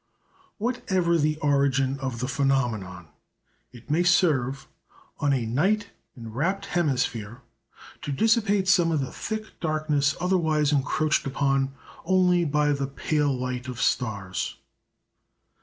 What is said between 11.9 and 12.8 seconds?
only by